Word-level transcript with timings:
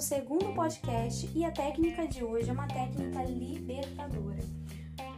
segundo 0.00 0.54
podcast 0.54 1.28
e 1.34 1.44
a 1.44 1.50
técnica 1.50 2.06
de 2.06 2.22
hoje 2.22 2.50
é 2.50 2.52
uma 2.52 2.68
técnica 2.68 3.24
libertadora. 3.24 4.38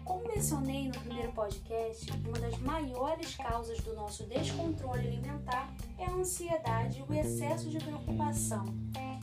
Como 0.02 0.26
mencionei 0.26 0.86
no 0.88 0.98
primeiro 1.00 1.32
podcast, 1.32 2.10
uma 2.26 2.38
das 2.38 2.56
maiores 2.60 3.36
causas 3.36 3.78
do 3.80 3.94
nosso 3.94 4.24
descontrole 4.24 5.08
alimentar 5.08 5.70
é 5.98 6.06
a 6.06 6.12
ansiedade 6.12 7.00
e 7.00 7.02
o 7.02 7.14
excesso 7.14 7.68
de 7.68 7.78
preocupação. 7.78 8.64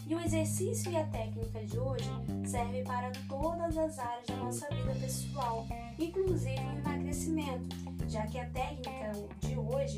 E 0.05 0.13
o 0.13 0.19
exercício 0.19 0.91
e 0.91 0.95
a 0.97 1.05
técnica 1.05 1.65
de 1.65 1.79
hoje 1.79 2.11
servem 2.45 2.83
para 2.83 3.11
todas 3.27 3.75
as 3.77 3.97
áreas 3.97 4.27
da 4.27 4.35
nossa 4.35 4.67
vida 4.69 4.93
pessoal, 4.99 5.65
inclusive 5.97 6.59
o 6.59 6.77
emagrecimento, 6.77 7.75
já 8.07 8.27
que 8.27 8.37
a 8.37 8.45
técnica 8.49 9.11
de 9.39 9.57
hoje 9.57 9.97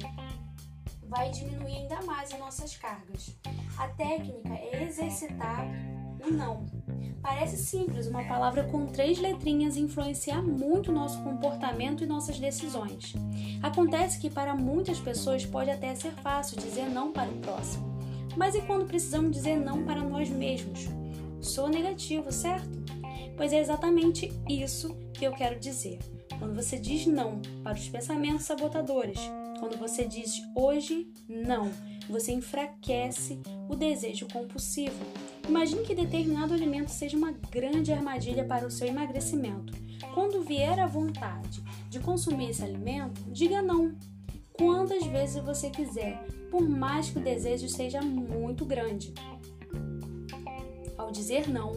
vai 1.16 1.30
diminuir 1.30 1.78
ainda 1.78 2.02
mais 2.02 2.34
as 2.34 2.40
nossas 2.40 2.76
cargas. 2.76 3.34
A 3.78 3.88
técnica 3.88 4.54
é 4.54 4.84
exercitar 4.84 5.66
o 6.22 6.30
não. 6.30 6.66
Parece 7.22 7.58
simples, 7.58 8.08
uma 8.08 8.24
palavra 8.26 8.66
com 8.66 8.86
três 8.86 9.18
letrinhas 9.18 9.78
influenciar 9.78 10.41
muito 10.41 10.91
nosso 10.91 11.24
comportamento 11.24 12.04
e 12.04 12.08
nossas 12.08 12.38
decisões. 12.38 13.14
Acontece 13.64 14.20
que 14.20 14.30
para 14.30 14.54
muitas 14.54 15.00
pessoas 15.00 15.46
pode 15.46 15.72
até 15.72 15.96
ser 15.96 16.12
fácil 16.16 16.60
dizer 16.60 16.90
não 16.90 17.14
para 17.14 17.30
o 17.30 17.38
próximo. 17.38 17.96
Mas 18.36 18.54
e 18.54 18.62
quando 18.62 18.86
precisamos 18.86 19.32
dizer 19.32 19.55
não 19.55 19.86
para 19.86 20.04
nós 20.04 20.30
mesmos? 20.30 20.82
Sou 21.40 21.70
negativo, 21.70 22.30
certo? 22.32 22.70
Pois 23.35 23.52
é 23.52 23.59
exatamente 23.59 24.31
isso 24.49 24.95
que 25.13 25.25
eu 25.25 25.34
quero 25.34 25.59
dizer. 25.59 25.99
Quando 26.39 26.55
você 26.55 26.77
diz 26.77 27.05
não 27.05 27.41
para 27.63 27.77
os 27.77 27.88
pensamentos 27.89 28.45
sabotadores, 28.45 29.20
quando 29.59 29.77
você 29.77 30.05
diz 30.05 30.41
hoje 30.55 31.12
não, 31.27 31.71
você 32.10 32.32
enfraquece 32.32 33.41
o 33.70 33.76
desejo 33.76 34.27
compulsivo. 34.32 35.05
Imagine 35.48 35.84
que 35.84 35.95
determinado 35.95 36.54
alimento 36.54 36.90
seja 36.90 37.18
uma 37.18 37.32
grande 37.32 37.91
armadilha 37.91 38.45
para 38.45 38.65
o 38.65 38.71
seu 38.71 38.87
emagrecimento. 38.87 39.73
Quando 40.13 40.43
vier 40.43 40.79
a 40.79 40.88
vontade 40.88 41.63
de 41.90 41.99
consumir 41.99 42.49
esse 42.49 42.63
alimento, 42.63 43.21
diga 43.32 43.62
não. 43.62 43.95
Quantas 44.54 45.05
vezes 45.05 45.43
você 45.43 45.70
quiser, 45.70 46.26
por 46.49 46.67
mais 46.67 47.10
que 47.10 47.20
o 47.20 47.23
desejo 47.23 47.67
seja 47.67 48.01
muito 48.01 48.65
grande. 48.65 49.13
Ao 50.98 51.12
dizer 51.12 51.49
não, 51.49 51.73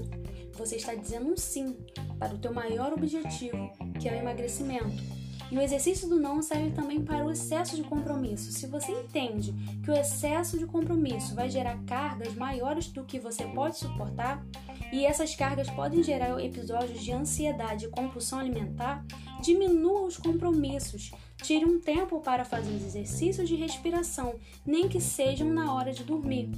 você 0.59 0.77
está 0.77 0.95
dizendo 0.95 1.31
um 1.31 1.37
sim 1.37 1.77
para 2.19 2.35
o 2.35 2.39
teu 2.39 2.53
maior 2.53 2.93
objetivo, 2.93 3.71
que 4.01 4.09
é 4.09 4.13
o 4.13 4.17
emagrecimento. 4.17 5.19
E 5.51 5.57
o 5.57 5.63
exercício 5.63 6.09
do 6.09 6.17
não 6.21 6.43
serve 6.43 6.73
também 6.73 7.03
para 7.03 7.25
o 7.25 7.31
excesso 7.31 7.75
de 7.75 7.83
compromisso. 7.83 8.53
Se 8.53 8.67
você 8.67 8.93
entende 8.93 9.55
que 9.83 9.91
o 9.91 9.95
excesso 9.95 10.59
de 10.59 10.67
compromisso 10.67 11.35
vai 11.35 11.49
gerar 11.49 11.83
cargas 11.87 12.35
maiores 12.35 12.89
do 12.89 13.05
que 13.05 13.19
você 13.19 13.45
pode 13.45 13.79
suportar, 13.79 14.45
e 14.93 15.07
essas 15.07 15.35
cargas 15.35 15.71
podem 15.71 16.03
gerar 16.03 16.39
episódios 16.43 17.03
de 17.03 17.13
ansiedade 17.13 17.87
e 17.87 17.89
compulsão 17.89 18.39
alimentar, 18.39 19.05
diminua 19.41 20.03
os 20.03 20.19
compromissos. 20.19 21.13
Tire 21.39 21.65
um 21.65 21.81
tempo 21.81 22.21
para 22.21 22.45
fazer 22.45 22.73
os 22.73 22.85
exercícios 22.85 23.49
de 23.49 23.55
respiração, 23.55 24.35
nem 24.67 24.89
que 24.89 25.01
sejam 25.01 25.49
na 25.49 25.73
hora 25.73 25.93
de 25.93 26.05
dormir. 26.05 26.51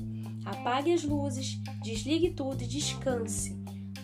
Apague 0.44 0.92
as 0.92 1.04
luzes, 1.04 1.60
desligue 1.82 2.30
tudo 2.30 2.62
e 2.62 2.66
descanse. 2.66 3.59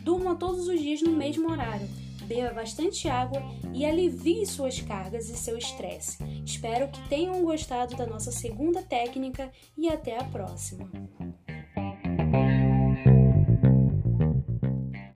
Durma 0.07 0.37
todos 0.37 0.69
os 0.69 0.81
dias 0.81 1.03
no 1.03 1.11
mesmo 1.11 1.51
horário 1.51 1.89
beba 2.27 2.53
bastante 2.55 3.09
água 3.09 3.43
e 3.73 3.85
alivie 3.85 4.47
suas 4.47 4.81
cargas 4.81 5.29
e 5.29 5.37
seu 5.37 5.59
estresse. 5.59 6.19
Espero 6.45 6.89
que 6.89 7.09
tenham 7.09 7.45
gostado 7.45 7.97
da 7.97 8.07
nossa 8.07 8.31
segunda 8.31 8.83
técnica 8.83 9.51
e 9.77 9.89
até 9.89 10.17
a 10.19 10.25
próxima! 10.25 10.91